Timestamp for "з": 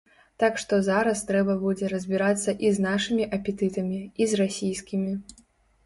2.79-2.87, 4.33-4.45